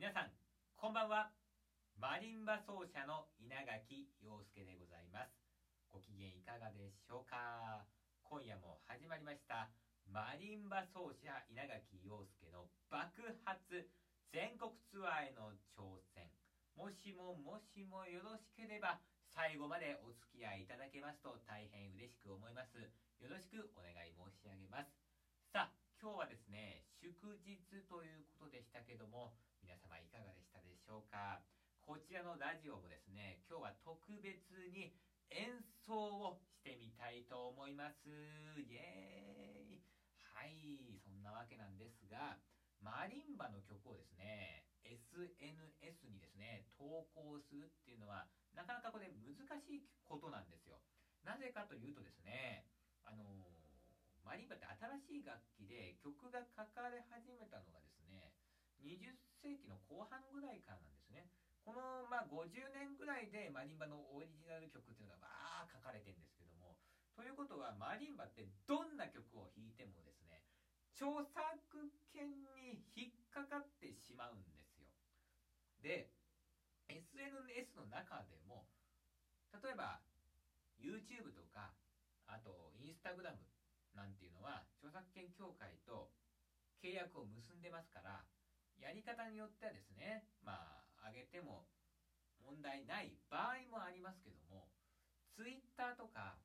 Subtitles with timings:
[0.00, 0.32] 皆さん、
[0.80, 1.28] こんばんは。
[2.00, 5.36] マリンバ奏者の稲垣陽介でございます。
[5.92, 7.84] ご機嫌いかがでしょうか？
[8.24, 9.68] 今夜も始まりました。
[10.08, 13.60] マリンバ奏者稲垣陽介の爆発
[14.32, 16.32] 全国ツアーへの挑戦。
[16.72, 19.04] もしももしもよろしければ
[19.36, 22.80] 最後までお付き合いいただけますと大変嬉しく思います。
[23.20, 24.96] よろしくお願い申し上げます。
[25.52, 27.12] さあ、今日はですね、祝
[27.44, 29.36] 日ということでしたけども、
[29.70, 31.46] 皆様いかがでしたでしょうか？
[31.78, 34.98] こちらのラジオもですね、今日は特別に
[35.30, 38.10] 演奏をしてみたいと思います。
[38.58, 39.86] イエーイ
[40.34, 42.42] はい、そんなわけなんですが、
[42.82, 48.26] マリンバの曲をですね、SNS にですね、投稿するっていうのは、
[48.58, 50.82] なかなかこれ難しいことなんですよ。
[51.22, 52.66] なぜかというとですね、
[53.06, 53.22] あの、
[54.26, 57.99] マリンバって新しい楽器で曲が書かれ始めたのがです、
[58.84, 61.28] 20世紀の後半ぐらいからなんですね。
[61.64, 66.80] この、まあ、50年ぐらいでマリンバのオリジナル曲っていうのがバー書かれてるんですけども、
[67.14, 70.40] ということはマリンバってどんな曲を弾いてもですね、
[70.96, 71.36] 著作
[72.12, 74.88] 権に引っかかってしまうんですよ。
[75.80, 76.12] で、
[76.88, 78.66] SNS の中でも、
[79.52, 80.00] 例えば
[80.80, 81.76] YouTube とか、
[82.26, 83.36] あと Instagram
[83.94, 86.10] なんていうのは著作権協会と
[86.82, 88.24] 契約を結んでますから、
[88.80, 91.68] やり方によってはですね、まあ、上げても
[92.40, 94.72] 問題ない場合もありますけども、
[95.36, 96.40] ツイッターとか、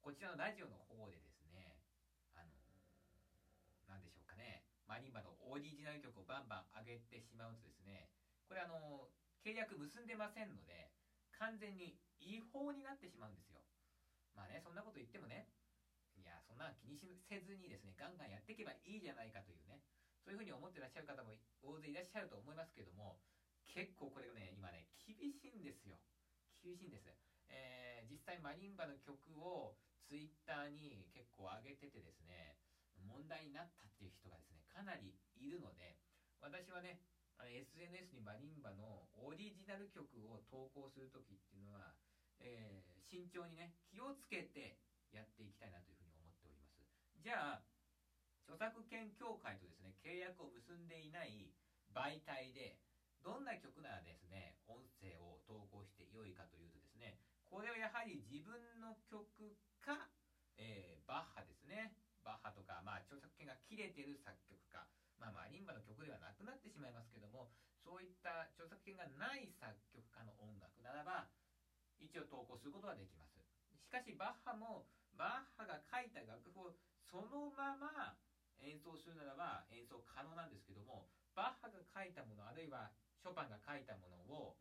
[0.00, 1.80] こちらのラジオの方でですね、
[2.32, 8.10] あのー、でしょうかね、マリンバのオリジナル曲をバンバン上げてしまうとですね、
[8.48, 9.08] これあの、
[9.44, 10.92] 契約結んでませんので、
[11.36, 13.60] 完全に違法になってしまうんですよ。
[14.34, 15.48] まあね、そんなこと言ってもね、
[16.16, 19.80] いや、そんな気にせずにですね、ガンガンやっていけばいいじゃないかというね、
[20.24, 23.20] そういうふうに思ってらっしゃる方も大勢いらっしゃると思いますけども、
[23.68, 26.00] 結構これがね、今ね、厳しいんですよ。
[26.64, 27.12] 厳しいんです。
[27.52, 29.76] えー、実際マリンバの曲を
[30.08, 32.56] ツイッターに結構上げててですね、
[33.04, 36.00] 問題になったっていう人がですね、かなりいるので、
[36.40, 37.04] 私はね、
[37.36, 41.92] SNS にマリンバのオリジナル曲を投稿する時っていうのは、
[42.40, 44.80] えー、慎重にね、気をつけて
[45.12, 46.80] やっていきたいなというふうに思っております。
[47.20, 47.73] じゃあ、
[48.44, 51.52] 著作権協会とですね、契約を結んでいない
[51.92, 52.78] 媒体で、
[53.24, 57.16] どんな曲ならですね、音声を投稿してよいかというとですね、
[57.48, 60.12] これはやはり自分の曲か、
[60.60, 61.96] えー、バッハですね。
[62.20, 64.84] バッハとか、まあ、著作権が切れてる作曲家。
[65.16, 67.52] まあ、マリンバの曲ではなくなってしまいますけども、
[67.84, 71.28] そういった著作権がない作曲家の音楽ならば、
[72.00, 73.40] 一応投稿することはできます。
[73.80, 76.74] しかし、バッハも、バッハが書いた楽譜を
[77.08, 78.18] そのまま
[78.60, 84.56] 演奏するならば演奏可能なんですけどもバッハが書いたものあるいはショパンが書いたものを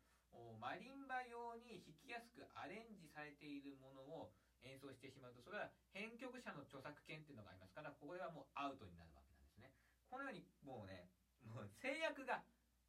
[0.57, 4.33] マリンバ用に弾きやすくアレンジされているものを
[4.65, 9.75] 演奏してしまうとそれは編曲者の著作権っていうのがありますからここではもうアウトになるわけなんですね。
[10.09, 11.11] このようにもうね
[11.43, 12.41] もう制約が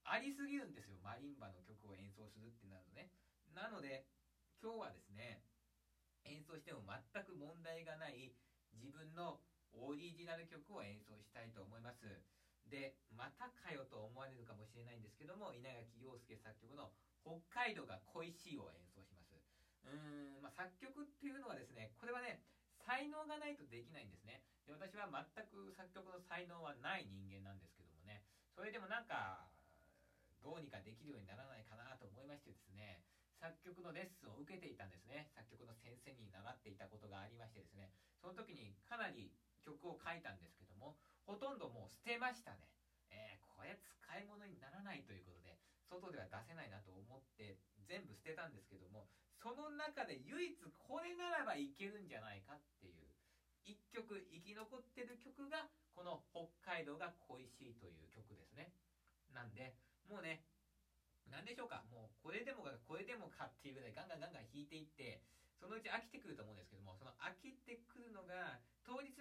[0.06, 0.96] ありすぎるんですよ。
[1.02, 3.10] マリンバの曲を演奏するってなるとね。
[3.52, 4.06] なので
[4.62, 5.42] 今日はですね
[6.24, 8.32] 演奏しても全く問題がない
[8.72, 9.42] 自分の
[9.80, 12.22] オリジナル曲を演奏したいと思います。
[12.66, 16.92] で、またかよと思われるかもしれないんですけども、稲垣陽介作曲の
[17.22, 19.36] 北海道が恋しいを演奏します。
[19.84, 22.40] うーん、まあ、作曲っていうのはですね、これはね、
[22.84, 24.44] 才能がないとできないんですね。
[24.66, 29.48] で、私は全く作曲の才能はない人間なんですけどもね、それでもなんか、
[30.44, 33.00] どうにかできるようにならないかなと思いましてですね、
[33.40, 35.28] 作曲のレッスンを受けていたんですね。
[35.32, 39.32] 作曲の先生に習っていたことがありましてですね、その時にかなり
[39.64, 40.94] 曲を書いたんですけども、
[41.24, 42.68] ほとんどもう捨てましたね。
[43.08, 45.56] えー、これ使い物にならないということで、
[45.88, 47.56] 外では出せないなと思って
[47.88, 49.08] 全部捨てたんですけども、
[49.40, 53.08] その中で唯一これならばいけるんじゃないかっていう、
[53.64, 58.72] 一曲生き残ってる曲が、この北海道が恋しいという曲ですね。
[59.32, 59.72] なんで、
[60.08, 60.44] もうね、
[61.30, 65.22] 何でしょうかもうこれでもかこれでもかっていうぐらいガンガンガンガン弾いていって
[65.56, 68.23] そのうち飽きてくると思うんですけどもその飽きてくるの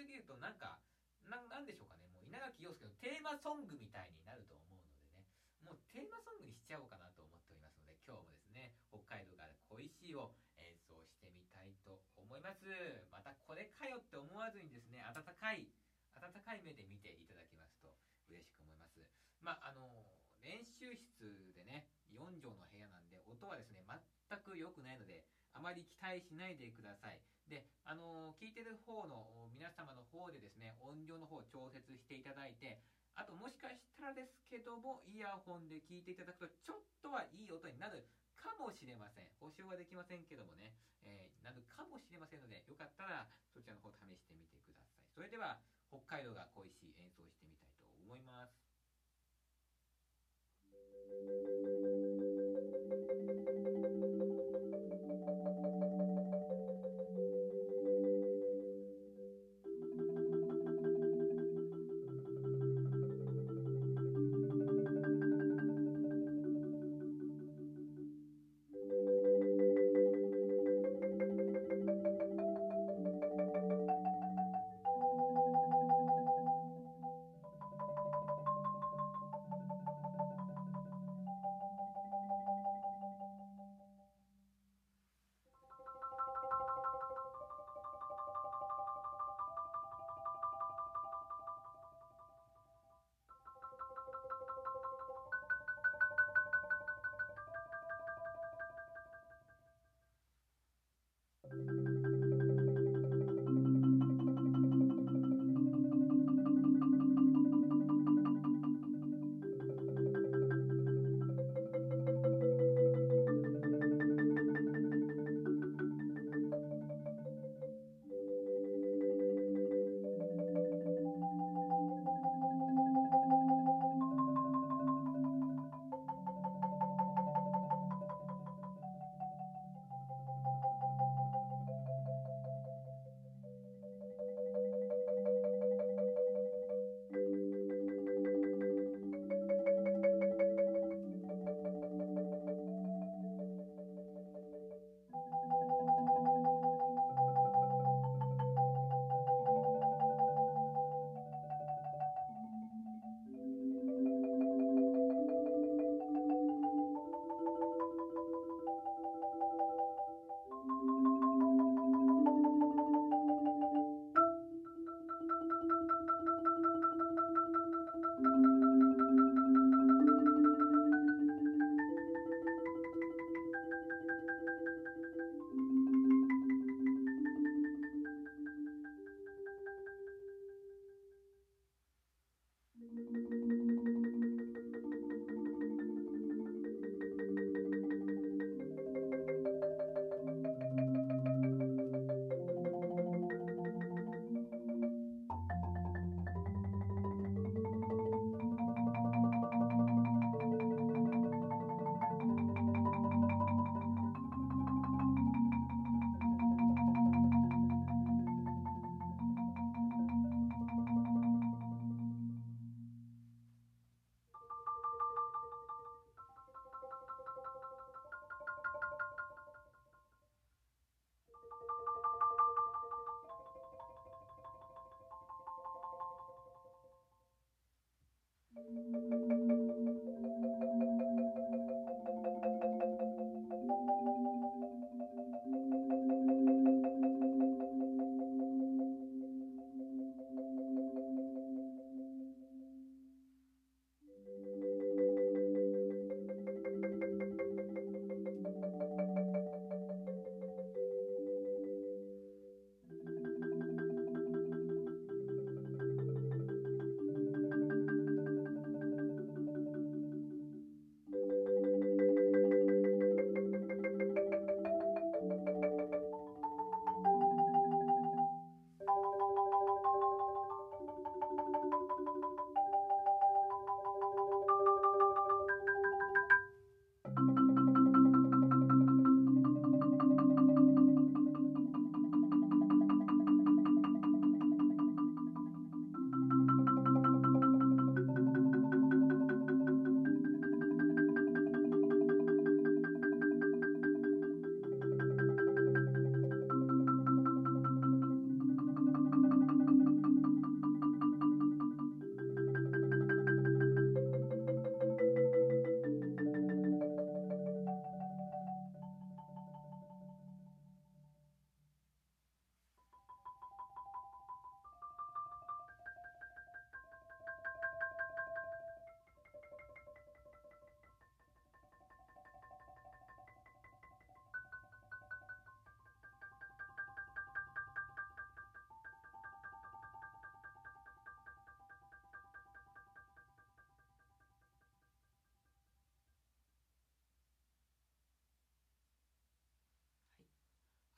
[0.03, 0.79] ぎるとなんか
[1.25, 2.07] ななんでしょうかね。
[2.11, 5.25] もう稲垣陽介のテーマソングみたいになると思うのでね。
[5.63, 12.67] もうテーマソングにしちゃおうかなと思っておりますので今日もですね北海道から恋しいを演奏してみたいと思います。
[13.11, 15.71] またこれかよって思わずにですね温かい
[16.19, 17.95] 温かい目で見ていただきますと
[18.27, 18.99] 嬉しく思います。
[19.39, 20.03] まああの
[20.43, 24.03] 練習室でね、4畳の部屋なんで、音はですね、全
[24.43, 25.23] く良くないので、
[25.55, 27.23] あまり期待しないでください。
[27.53, 32.81] で、あのー、聞いてる方の皆様の方でですね、音量の方を調節していただいて、
[33.13, 39.29] あともしかしたらですけども、イヤホンで聞いていただくと、ちょっとはいい音になるかもしれません。
[39.37, 40.73] 保証はできませんけどもね、
[41.05, 45.05] えー、なるかもしれませんので、よかったらそちらの方試してみてください。
[45.13, 45.61] それでは、
[45.93, 48.57] 北海道が恋しい演奏してみたいと思います。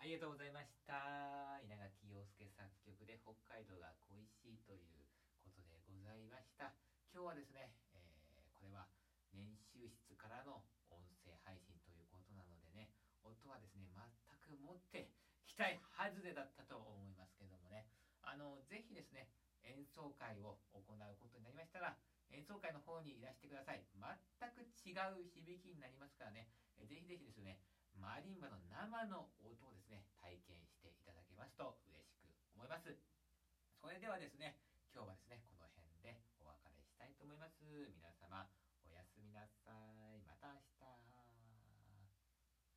[0.06, 1.58] ありがとうございました。
[1.66, 5.02] 稲垣陽介作曲で北海道が恋しいという
[5.42, 6.78] ことでございました。
[7.10, 8.86] 今日はですね、えー、これは
[9.34, 10.62] 練習室からの
[10.94, 12.94] 音声配信ということなのでね
[13.26, 14.06] 音はですね全
[14.46, 15.10] くもって
[15.50, 17.90] 期待外れだったと思いますけどもね。
[18.22, 19.34] あのぜひですね
[19.66, 21.98] 演奏会を行うことになりましたら
[22.30, 23.82] 演奏会の方にいらしてください。
[23.90, 24.06] 全
[24.54, 26.54] く違う響きになりますからね。
[26.86, 27.58] ぜひぜひですね
[28.00, 32.96] マリンバの生の音をですね、体験していただけますと嬉しく思います。
[33.82, 34.60] それではですね、
[34.94, 37.64] 今日はですね、この辺でお別れしたいと思います。
[37.64, 38.48] 皆様、
[38.88, 39.72] おやすみなさ
[40.12, 40.22] い。
[40.28, 40.75] また明日。